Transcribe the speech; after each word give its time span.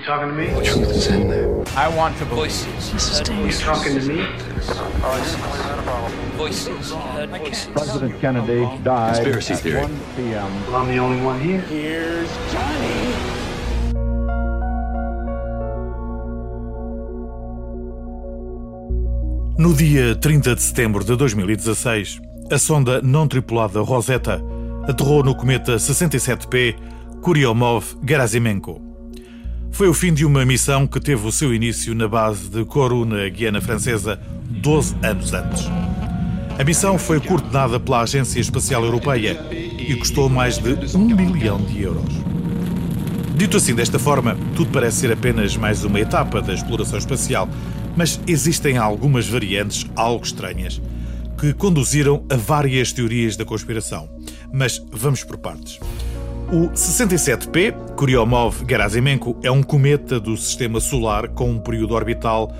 You 0.00 0.06
talking 0.06 0.28
to 0.28 0.34
me? 0.34 0.46
The 0.46 0.62
truth 0.62 0.90
is 0.96 1.06
in 1.08 1.28
there. 1.28 1.62
I 1.76 1.86
want 1.94 2.16
to 2.18 2.24
voices. 2.24 3.28
You 3.28 3.52
talking 3.52 4.00
to 4.00 4.06
me? 4.08 4.24
Voices. 6.36 6.92
Heard 6.94 7.28
voices. 7.28 7.68
President 7.74 8.18
Kennedy 8.18 8.64
died 8.82 9.16
Conspiracy 9.16 9.52
at 9.52 9.60
theory. 9.60 9.82
1 9.82 10.00
p.m. 10.16 10.66
Well, 10.66 10.76
I'm 10.76 10.88
the 10.88 10.96
only 10.96 11.22
one 11.22 11.38
here. 11.38 11.60
Here's 11.68 12.30
Johnny. 12.50 13.12
No 19.58 19.74
dia 19.74 20.16
30 20.16 20.54
de 20.54 20.62
setembro 20.62 21.04
de 21.04 21.14
2016, 21.14 22.22
a 22.50 22.58
sonda 22.58 23.02
não 23.02 23.28
tripulada 23.28 23.82
Rosetta 23.82 24.40
aterrou 24.88 25.22
no 25.22 25.34
cometa 25.34 25.76
67P 25.76 26.74
Kuryomov-Gerasimenko. 27.20 28.89
Foi 29.72 29.88
o 29.88 29.94
fim 29.94 30.12
de 30.12 30.24
uma 30.24 30.44
missão 30.44 30.86
que 30.86 31.00
teve 31.00 31.26
o 31.26 31.32
seu 31.32 31.54
início 31.54 31.94
na 31.94 32.06
base 32.06 32.48
de 32.48 32.64
Kourou, 32.64 33.04
na 33.04 33.28
Guiana 33.28 33.60
Francesa, 33.60 34.20
12 34.44 34.96
anos 35.02 35.32
antes. 35.32 35.64
A 36.58 36.64
missão 36.64 36.98
foi 36.98 37.18
coordenada 37.20 37.80
pela 37.80 38.02
Agência 38.02 38.38
Espacial 38.38 38.84
Europeia 38.84 39.40
e 39.50 39.94
custou 39.96 40.28
mais 40.28 40.58
de 40.58 40.96
um 40.96 41.06
milhão 41.06 41.58
de 41.58 41.82
euros. 41.82 42.12
Dito 43.34 43.56
assim 43.56 43.74
desta 43.74 43.98
forma, 43.98 44.36
tudo 44.54 44.70
parece 44.70 44.98
ser 44.98 45.12
apenas 45.12 45.56
mais 45.56 45.82
uma 45.82 45.98
etapa 45.98 46.42
da 46.42 46.52
exploração 46.52 46.98
espacial, 46.98 47.48
mas 47.96 48.20
existem 48.26 48.76
algumas 48.76 49.26
variantes 49.26 49.86
algo 49.96 50.24
estranhas 50.24 50.78
que 51.38 51.54
conduziram 51.54 52.22
a 52.28 52.36
várias 52.36 52.92
teorias 52.92 53.34
da 53.34 53.46
conspiração. 53.46 54.10
Mas 54.52 54.78
vamos 54.92 55.24
por 55.24 55.38
partes. 55.38 55.80
O 56.52 56.68
67P, 56.70 57.94
Kuryomov-Gerasimenko, 57.94 59.38
é 59.40 59.52
um 59.52 59.62
cometa 59.62 60.18
do 60.18 60.36
Sistema 60.36 60.80
Solar 60.80 61.28
com 61.28 61.48
um 61.48 61.60
período 61.60 61.94
orbital 61.94 62.52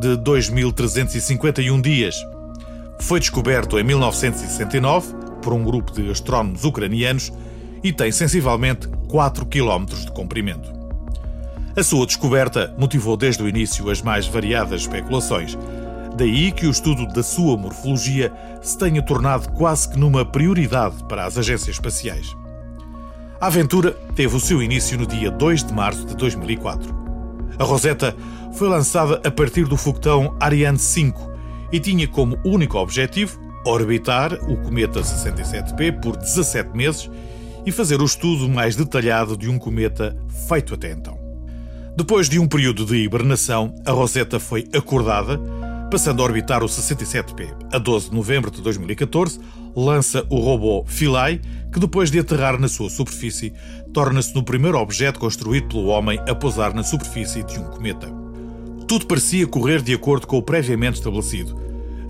de 0.00 0.16
2.351 0.16 1.80
dias. 1.80 2.16
Foi 2.98 3.20
descoberto 3.20 3.78
em 3.78 3.84
1969 3.84 5.14
por 5.40 5.52
um 5.52 5.62
grupo 5.62 5.92
de 5.92 6.10
astrónomos 6.10 6.64
ucranianos 6.64 7.32
e 7.84 7.92
tem 7.92 8.10
sensivelmente 8.10 8.88
4 9.06 9.46
km 9.46 9.84
de 9.84 10.10
comprimento. 10.10 10.68
A 11.76 11.84
sua 11.84 12.04
descoberta 12.04 12.74
motivou 12.76 13.16
desde 13.16 13.44
o 13.44 13.48
início 13.48 13.88
as 13.88 14.02
mais 14.02 14.26
variadas 14.26 14.80
especulações. 14.80 15.56
Daí 16.16 16.50
que 16.50 16.66
o 16.66 16.70
estudo 16.72 17.06
da 17.06 17.22
sua 17.22 17.56
morfologia 17.56 18.32
se 18.60 18.76
tenha 18.76 19.02
tornado 19.02 19.52
quase 19.52 19.88
que 19.88 20.00
numa 20.00 20.24
prioridade 20.24 20.96
para 21.04 21.26
as 21.26 21.38
agências 21.38 21.76
espaciais. 21.76 22.34
A 23.38 23.48
aventura 23.48 23.92
teve 24.14 24.34
o 24.34 24.40
seu 24.40 24.62
início 24.62 24.96
no 24.96 25.06
dia 25.06 25.30
2 25.30 25.64
de 25.64 25.72
março 25.74 26.06
de 26.06 26.16
2004. 26.16 26.94
A 27.58 27.64
Rosetta 27.64 28.16
foi 28.54 28.66
lançada 28.66 29.20
a 29.22 29.30
partir 29.30 29.66
do 29.66 29.76
foguetão 29.76 30.34
Ariane 30.40 30.78
5 30.78 31.32
e 31.70 31.78
tinha 31.78 32.08
como 32.08 32.38
único 32.42 32.78
objetivo 32.78 33.38
orbitar 33.66 34.32
o 34.50 34.56
cometa 34.56 35.00
67P 35.00 36.00
por 36.00 36.16
17 36.16 36.74
meses 36.74 37.10
e 37.66 37.70
fazer 37.70 38.00
o 38.00 38.06
estudo 38.06 38.48
mais 38.48 38.74
detalhado 38.74 39.36
de 39.36 39.50
um 39.50 39.58
cometa 39.58 40.16
feito 40.48 40.72
até 40.72 40.92
então. 40.92 41.18
Depois 41.94 42.30
de 42.30 42.38
um 42.38 42.48
período 42.48 42.86
de 42.86 42.96
hibernação, 42.96 43.74
a 43.84 43.90
Rosetta 43.90 44.40
foi 44.40 44.66
acordada, 44.72 45.38
passando 45.90 46.22
a 46.22 46.24
orbitar 46.24 46.64
o 46.64 46.66
67P. 46.66 47.54
A 47.70 47.78
12 47.78 48.08
de 48.08 48.14
novembro 48.14 48.50
de 48.50 48.62
2014, 48.62 49.40
lança 49.76 50.26
o 50.30 50.40
robô 50.40 50.84
Philae, 50.86 51.40
que 51.70 51.78
depois 51.78 52.10
de 52.10 52.18
aterrar 52.18 52.58
na 52.58 52.68
sua 52.68 52.88
superfície, 52.88 53.52
torna-se 53.92 54.34
no 54.34 54.42
primeiro 54.42 54.78
objeto 54.78 55.20
construído 55.20 55.68
pelo 55.68 55.86
homem 55.86 56.18
a 56.26 56.34
pousar 56.34 56.72
na 56.72 56.82
superfície 56.82 57.42
de 57.42 57.58
um 57.58 57.64
cometa. 57.64 58.10
Tudo 58.88 59.06
parecia 59.06 59.46
correr 59.46 59.82
de 59.82 59.92
acordo 59.92 60.26
com 60.26 60.38
o 60.38 60.42
previamente 60.42 60.96
estabelecido, 60.98 61.60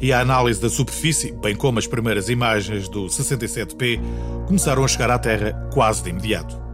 e 0.00 0.12
a 0.12 0.20
análise 0.20 0.60
da 0.60 0.68
superfície, 0.68 1.32
bem 1.32 1.56
como 1.56 1.78
as 1.78 1.86
primeiras 1.86 2.28
imagens 2.28 2.88
do 2.88 3.06
67P, 3.06 4.00
começaram 4.46 4.84
a 4.84 4.88
chegar 4.88 5.10
à 5.10 5.18
Terra 5.18 5.68
quase 5.72 6.02
de 6.02 6.10
imediato. 6.10 6.66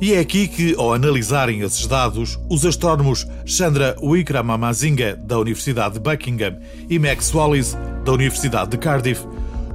E 0.00 0.14
é 0.14 0.18
aqui 0.18 0.48
que, 0.48 0.74
ao 0.76 0.92
analisarem 0.92 1.60
esses 1.60 1.86
dados, 1.86 2.38
os 2.50 2.66
astrónomos 2.66 3.24
Chandra 3.46 3.96
Wickramazinga, 4.02 5.16
da 5.16 5.38
Universidade 5.38 5.94
de 5.94 6.00
Buckingham, 6.00 6.58
e 6.90 6.98
Max 6.98 7.32
Wallis, 7.32 7.76
da 8.04 8.12
Universidade 8.12 8.72
de 8.72 8.78
Cardiff, 8.78 9.24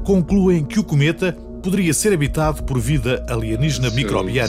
concluem 0.08 0.64
que 0.64 0.80
o 0.80 0.86
cometa 0.86 1.34
poderia 1.62 1.94
ser 1.94 2.14
habitado 2.14 2.64
por 2.64 2.80
vida 2.80 3.26
alienígena 3.28 3.90
microbiana. 3.90 4.48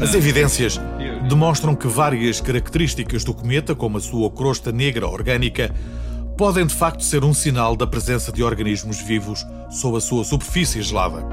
As 0.00 0.14
evidências 0.14 0.80
demonstram 1.28 1.74
que 1.74 1.88
várias 1.88 2.40
características 2.40 3.24
do 3.24 3.34
cometa, 3.34 3.74
como 3.74 3.98
a 3.98 4.00
sua 4.00 4.30
crosta 4.30 4.70
negra 4.70 5.08
orgânica, 5.08 5.74
podem 6.38 6.64
de 6.64 6.72
facto 6.72 7.02
ser 7.02 7.24
um 7.24 7.34
sinal 7.34 7.74
da 7.74 7.84
presença 7.84 8.30
de 8.30 8.44
organismos 8.44 9.02
vivos 9.02 9.44
sob 9.68 9.96
a 9.96 10.00
sua 10.00 10.22
superfície 10.22 10.80
gelada. 10.82 11.26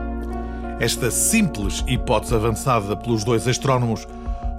Esta 0.80 1.12
simples 1.12 1.84
hipótese 1.88 2.34
avançada 2.34 2.98
pelos 2.98 3.24
dois 3.24 3.48
astrónomos 3.48 4.08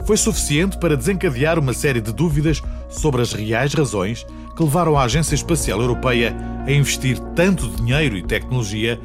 foi 0.06 0.16
suficiente 0.16 0.78
para 0.78 0.97
desencadear 0.97 1.59
uma 1.59 1.75
série 1.75 2.00
de 2.00 2.12
dúvidas 2.12 2.62
sobre 2.88 3.22
as 3.22 3.32
reais 3.32 3.75
razões 3.75 4.25
que 4.58 4.64
levaram 4.64 4.98
a 4.98 5.04
Agência 5.04 5.36
Espacial 5.36 5.80
Europeia 5.80 6.36
a 6.66 6.72
investir 6.72 7.16
tanto 7.36 7.69
dinheiro 7.69 8.16
e 8.16 8.22
tecnologia 8.24 8.98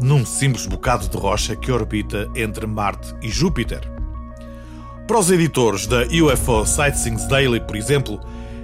num 0.00 0.24
simples 0.24 0.64
bocado 0.64 1.06
de 1.06 1.16
rocha 1.18 1.54
que 1.54 1.70
orbita 1.70 2.26
entre 2.34 2.66
Marte 2.66 3.14
e 3.20 3.28
Júpiter. 3.28 3.82
Para 5.06 5.18
os 5.18 5.30
editores 5.30 5.86
da 5.86 6.04
UFO 6.06 6.64
Sightseeing 6.64 7.28
Daily, 7.28 7.60
por 7.60 7.76
exemplo, 7.76 8.18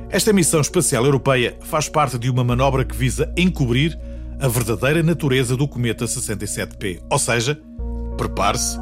esta 0.09 0.33
missão 0.33 0.63
espacial 0.63 1.05
europeia 1.05 1.59
faz 1.61 1.91
parte 1.91 2.19
de 2.19 2.31
uma 2.31 2.43
manobra 2.43 2.87
que 2.87 2.97
visa 2.97 3.31
encobrir 3.37 3.99
a 4.41 4.49
verdadeira 4.49 5.03
natureza 5.03 5.55
do 5.55 5.69
cometa 5.69 6.07
67P, 6.07 7.03
ou 7.11 7.19
seja, 7.19 7.61
prepare-se, 8.17 8.79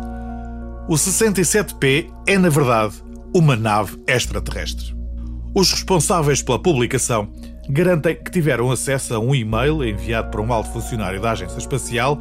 o 0.88 0.94
67P 0.94 2.08
é, 2.25 2.38
na 2.38 2.50
verdade, 2.50 2.94
uma 3.34 3.56
nave 3.56 4.00
extraterrestre. 4.06 4.97
Os 5.58 5.72
responsáveis 5.72 6.41
pela 6.41 6.56
publicação 6.56 7.26
garantem 7.69 8.14
que 8.14 8.30
tiveram 8.30 8.70
acesso 8.70 9.12
a 9.12 9.19
um 9.19 9.34
e-mail 9.34 9.82
enviado 9.82 10.30
por 10.30 10.41
um 10.41 10.52
alto 10.52 10.70
funcionário 10.70 11.20
da 11.20 11.32
Agência 11.32 11.58
Espacial, 11.58 12.16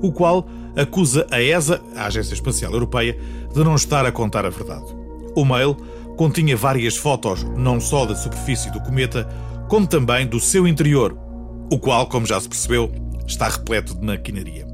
o 0.00 0.10
qual 0.10 0.48
acusa 0.74 1.26
a 1.30 1.38
ESA, 1.38 1.82
a 1.94 2.06
Agência 2.06 2.32
Espacial 2.32 2.72
Europeia, 2.72 3.14
de 3.52 3.62
não 3.62 3.74
estar 3.74 4.06
a 4.06 4.10
contar 4.10 4.46
a 4.46 4.48
verdade. 4.48 4.86
O 5.36 5.44
mail 5.44 5.74
continha 6.16 6.56
várias 6.56 6.96
fotos, 6.96 7.44
não 7.58 7.78
só 7.78 8.06
da 8.06 8.14
superfície 8.14 8.70
do 8.70 8.80
cometa, 8.80 9.28
como 9.68 9.86
também 9.86 10.26
do 10.26 10.40
seu 10.40 10.66
interior, 10.66 11.14
o 11.70 11.78
qual, 11.78 12.06
como 12.06 12.24
já 12.24 12.40
se 12.40 12.48
percebeu, 12.48 12.90
está 13.26 13.50
repleto 13.50 13.94
de 13.94 14.06
maquinaria. 14.06 14.66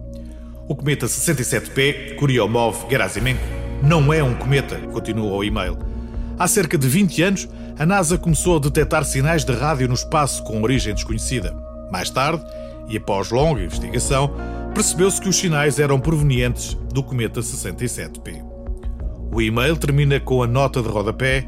O 0.69 0.77
cometa 0.77 1.07
67P, 1.07 2.15
Kuryomov-Gerasimenko, 2.15 3.43
não 3.83 4.13
é 4.13 4.23
um 4.23 4.37
cometa, 4.37 4.79
continua 4.93 5.33
o 5.33 5.43
e-mail. 5.43 5.77
Há 6.39 6.47
cerca 6.47 6.79
de 6.79 6.89
20 6.89 7.23
anos, 7.23 7.49
a 7.77 7.85
NASA 7.85 8.17
começou 8.17 8.57
a 8.57 8.61
detectar 8.61 9.05
sinais 9.05 9.45
de 9.45 9.53
rádio 9.53 9.89
no 9.89 9.95
espaço 9.95 10.43
com 10.45 10.63
origem 10.63 10.95
desconhecida. 10.95 11.53
Mais 11.91 12.09
tarde, 12.09 12.45
e 12.89 12.97
após 12.97 13.31
longa 13.31 13.63
investigação, 13.63 14.33
percebeu-se 14.73 15.21
que 15.21 15.29
os 15.29 15.37
sinais 15.37 15.81
eram 15.81 15.99
provenientes 15.99 16.75
do 16.93 17.03
cometa 17.03 17.41
67P. 17.41 18.43
O 19.33 19.43
e-mail 19.43 19.77
termina 19.77 20.21
com 20.21 20.43
a 20.43 20.47
nota 20.47 20.81
de 20.81 20.89
rodapé: 20.89 21.45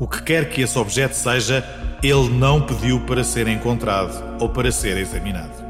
o 0.00 0.08
que 0.08 0.22
quer 0.22 0.48
que 0.48 0.62
esse 0.62 0.76
objeto 0.76 1.14
seja, 1.14 1.64
ele 2.02 2.28
não 2.30 2.60
pediu 2.60 3.00
para 3.00 3.22
ser 3.22 3.46
encontrado 3.46 4.40
ou 4.40 4.48
para 4.48 4.72
ser 4.72 4.96
examinado. 4.96 5.62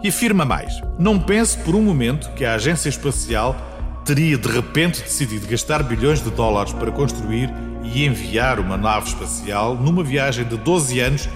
E 0.00 0.08
afirma 0.08 0.44
mais: 0.44 0.80
não 0.96 1.18
pense 1.18 1.58
por 1.58 1.74
um 1.74 1.82
momento 1.82 2.30
que 2.34 2.44
a 2.44 2.54
agência 2.54 2.88
espacial 2.88 3.56
teria 4.04 4.38
de 4.38 4.48
repente 4.48 5.02
decidido 5.02 5.46
gastar 5.48 5.82
bilhões 5.82 6.22
de 6.22 6.30
dólares 6.30 6.72
para 6.72 6.92
construir 6.92 7.52
e 7.82 8.04
enviar 8.04 8.60
uma 8.60 8.76
nave 8.76 9.08
espacial 9.08 9.74
numa 9.76 10.02
viagem 10.02 10.44
de 10.44 10.56
12 10.56 11.00
anos 11.00 11.28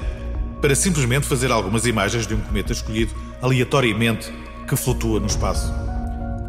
para 0.60 0.74
simplesmente 0.74 1.26
fazer 1.26 1.50
algumas 1.50 1.86
imagens 1.86 2.26
de 2.26 2.34
um 2.34 2.40
cometa 2.40 2.72
escolhido 2.72 3.12
aleatoriamente 3.42 4.32
que 4.66 4.76
flutua 4.76 5.20
no 5.20 5.26
espaço. 5.26 5.72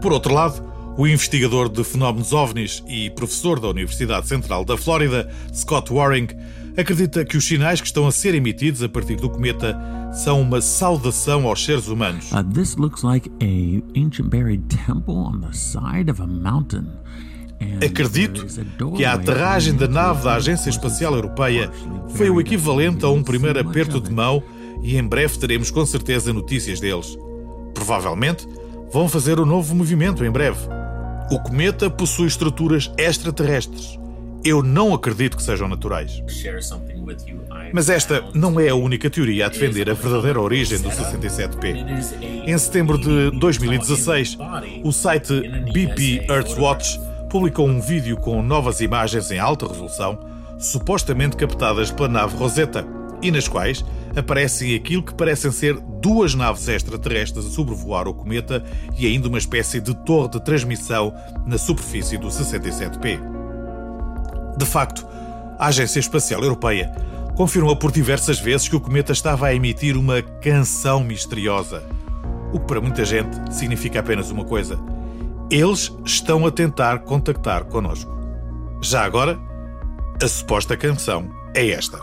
Por 0.02 0.12
outro 0.12 0.34
lado, 0.34 0.64
o 0.98 1.06
investigador 1.06 1.70
de 1.70 1.84
fenómenos 1.84 2.34
ovnis 2.34 2.84
e 2.88 3.10
professor 3.12 3.60
da 3.60 3.68
Universidade 3.68 4.28
Central 4.28 4.66
da 4.66 4.76
Flórida, 4.76 5.30
Scott 5.54 5.94
Waring, 5.94 6.28
acredita 6.76 7.24
que 7.24 7.38
os 7.38 7.46
sinais 7.46 7.80
que 7.82 7.88
estão 7.88 8.08
a 8.08 8.12
ser 8.12 8.34
emitidos 8.34 8.82
a 8.82 8.90
partir 8.90 9.16
do 9.16 9.30
cometa 9.30 9.78
são 10.12 10.42
uma 10.42 10.62
saudação 10.62 11.48
aos 11.48 11.64
seres 11.64 11.88
humanos. 11.88 12.32
Uh, 12.32 12.44
this 12.44 12.76
looks 12.78 13.04
like 13.04 13.30
a 13.42 14.00
ancient 14.00 14.30
buried 14.30 14.64
temple 14.70 15.16
on 15.16 15.40
the 15.42 15.54
side 15.54 16.10
of 16.10 16.22
a 16.22 16.28
mountain. 16.28 16.88
Acredito 17.84 18.46
que 18.96 19.06
a 19.06 19.14
aterragem 19.14 19.74
da 19.74 19.88
nave 19.88 20.24
da 20.24 20.36
Agência 20.36 20.70
Espacial 20.70 21.14
Europeia 21.14 21.72
foi 22.16 22.30
o 22.30 22.40
equivalente 22.40 23.04
a 23.06 23.10
um 23.10 23.24
primeiro 23.24 23.60
aperto 23.60 24.00
de 24.00 24.12
mão 24.12 24.44
e 24.84 24.98
em 24.98 25.04
breve 25.04 25.38
teremos 25.38 25.72
com 25.72 25.86
certeza 25.86 26.34
notícias 26.34 26.80
deles. 26.80 27.18
Provavelmente 27.74 28.48
vão 28.92 29.08
fazer 29.10 29.40
um 29.40 29.46
novo 29.46 29.76
movimento 29.76 30.24
em 30.24 30.32
breve. 30.32 30.60
O 31.32 31.40
cometa 31.40 31.90
possui 31.90 32.28
estruturas 32.28 32.92
extraterrestres. 32.98 34.00
Eu 34.46 34.64
não 34.64 34.94
acredito 34.94 35.36
que 35.36 35.44
sejam 35.44 35.68
naturais. 35.68 36.24
Mas 37.74 37.90
esta 37.90 38.24
não 38.34 38.60
é 38.60 38.70
a 38.70 38.76
única 38.76 39.10
teoria 39.10 39.48
a 39.48 39.50
defender 39.50 39.90
a 39.90 39.94
verdadeira 39.94 40.40
origem 40.40 40.80
do 40.80 40.90
67P. 40.90 42.46
Em 42.46 42.58
setembro 42.58 42.98
de 42.98 43.32
2016, 43.38 44.38
o 44.84 44.92
site 44.92 45.42
BP 45.74 46.28
Earthwatch 46.30 46.98
publicou 47.30 47.68
um 47.68 47.80
vídeo 47.80 48.18
com 48.18 48.42
novas 48.42 48.80
imagens 48.82 49.32
em 49.32 49.40
alta 49.40 49.68
resolução, 49.68 50.18
supostamente 50.58 51.38
captadas 51.38 51.92
pela 51.92 52.08
nave 52.08 52.36
Rosetta, 52.38 52.86
e 53.22 53.32
nas 53.32 53.48
quais 53.48 53.84
aparecem 54.16 54.76
aquilo 54.76 55.04
que 55.04 55.14
parecem 55.14 55.52
ser 55.52 55.80
duas 56.02 56.36
naves 56.36 56.68
extraterrestres 56.68 57.46
a 57.46 57.50
sobrevoar 57.50 58.08
o 58.08 58.14
cometa 58.14 58.64
e 58.98 59.06
ainda 59.08 59.28
uma 59.28 59.38
espécie 59.38 59.82
de 59.82 59.96
torre 60.06 60.30
de 60.30 60.44
transmissão 60.44 61.14
na 61.46 61.58
superfície 61.58 62.18
do 62.18 62.28
67P. 62.28 63.20
De 64.58 64.66
facto, 64.66 65.06
a 65.58 65.68
Agência 65.68 66.00
Espacial 66.00 66.42
Europeia 66.42 66.92
confirmou 67.36 67.76
por 67.76 67.92
diversas 67.92 68.40
vezes 68.40 68.68
que 68.68 68.76
o 68.76 68.82
cometa 68.82 69.12
estava 69.12 69.48
a 69.48 69.54
emitir 69.54 69.98
uma 69.98 70.22
canção 70.22 71.04
misteriosa. 71.04 71.84
O 72.52 72.60
que 72.60 72.66
para 72.66 72.82
muita 72.82 73.06
gente 73.06 73.54
significa 73.54 74.00
apenas 74.00 74.32
uma 74.32 74.44
coisa: 74.44 74.80
eles 75.50 75.96
estão 76.06 76.46
a 76.46 76.52
tentar 76.52 77.00
contactar 77.00 77.66
connosco. 77.66 78.12
Já 78.82 79.04
agora, 79.04 79.40
a 80.22 80.28
suposta 80.28 80.76
canção 80.76 81.32
é 81.56 81.70
esta. 81.70 82.00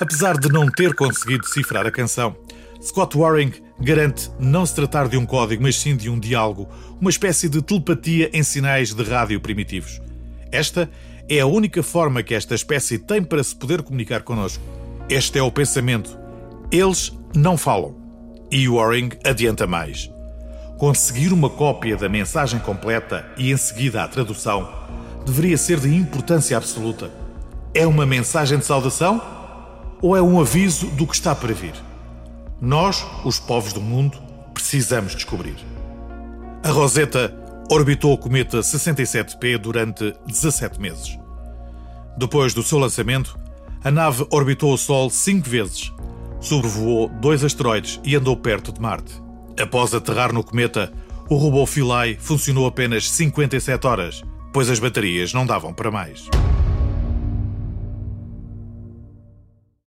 Apesar 0.00 0.36
de 0.36 0.52
não 0.52 0.68
ter 0.68 0.92
conseguido 0.94 1.42
decifrar 1.42 1.86
a 1.86 1.90
canção, 1.90 2.36
Scott 2.82 3.16
Waring 3.16 3.52
garante 3.80 4.30
não 4.38 4.66
se 4.66 4.74
tratar 4.74 5.08
de 5.08 5.16
um 5.16 5.24
código, 5.24 5.62
mas 5.62 5.76
sim 5.76 5.96
de 5.96 6.10
um 6.10 6.18
diálogo, 6.18 6.68
uma 7.00 7.10
espécie 7.10 7.48
de 7.48 7.62
telepatia 7.62 8.28
em 8.32 8.42
sinais 8.42 8.92
de 8.92 9.02
rádio 9.02 9.40
primitivos. 9.40 10.02
Esta 10.50 10.90
é 11.28 11.40
a 11.40 11.46
única 11.46 11.82
forma 11.82 12.22
que 12.22 12.34
esta 12.34 12.54
espécie 12.54 12.98
tem 12.98 13.22
para 13.22 13.42
se 13.42 13.54
poder 13.56 13.82
comunicar 13.82 14.22
connosco. 14.22 14.62
Este 15.08 15.38
é 15.38 15.42
o 15.42 15.50
pensamento. 15.50 16.18
Eles 16.70 17.12
não 17.34 17.56
falam. 17.56 17.96
E 18.50 18.68
Waring 18.68 19.10
adianta 19.24 19.66
mais. 19.66 20.10
Conseguir 20.78 21.32
uma 21.32 21.48
cópia 21.48 21.96
da 21.96 22.08
mensagem 22.08 22.60
completa 22.60 23.24
e 23.38 23.50
em 23.50 23.56
seguida 23.56 24.02
a 24.02 24.08
tradução 24.08 24.68
deveria 25.24 25.56
ser 25.56 25.80
de 25.80 25.94
importância 25.94 26.56
absoluta. 26.56 27.10
É 27.72 27.86
uma 27.86 28.04
mensagem 28.04 28.58
de 28.58 28.64
saudação 28.64 29.20
ou 30.02 30.16
é 30.16 30.20
um 30.20 30.38
aviso 30.40 30.86
do 30.88 31.06
que 31.06 31.14
está 31.14 31.34
para 31.34 31.54
vir? 31.54 31.74
Nós, 32.60 33.04
os 33.24 33.38
povos 33.38 33.72
do 33.72 33.80
mundo, 33.80 34.18
precisamos 34.52 35.14
descobrir. 35.14 35.56
A 36.62 36.70
Rosetta 36.70 37.43
orbitou 37.70 38.12
o 38.12 38.18
cometa 38.18 38.60
67P 38.60 39.58
durante 39.58 40.14
17 40.26 40.80
meses. 40.80 41.18
Depois 42.16 42.54
do 42.54 42.62
seu 42.62 42.78
lançamento, 42.78 43.38
a 43.82 43.90
nave 43.90 44.26
orbitou 44.30 44.72
o 44.72 44.78
Sol 44.78 45.10
cinco 45.10 45.48
vezes, 45.48 45.92
sobrevoou 46.40 47.08
dois 47.08 47.42
asteroides 47.42 48.00
e 48.04 48.14
andou 48.14 48.36
perto 48.36 48.72
de 48.72 48.80
Marte. 48.80 49.22
Após 49.60 49.94
aterrar 49.94 50.32
no 50.32 50.44
cometa, 50.44 50.92
o 51.28 51.36
robô 51.36 51.64
Philae 51.66 52.16
funcionou 52.20 52.66
apenas 52.66 53.10
57 53.10 53.86
horas, 53.86 54.22
pois 54.52 54.70
as 54.70 54.78
baterias 54.78 55.32
não 55.32 55.46
davam 55.46 55.72
para 55.72 55.90
mais. 55.90 56.28